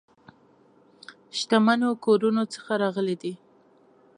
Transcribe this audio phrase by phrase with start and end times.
[1.37, 3.33] شتمنو کورونو څخه راغلي دي.